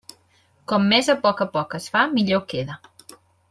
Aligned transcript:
Com 0.71 0.87
més 0.93 1.11
a 1.15 1.17
poc 1.27 1.43
a 1.45 1.47
poc 1.59 1.77
es 1.81 1.91
fa, 1.97 2.05
millor 2.17 2.45
queda. 2.55 2.83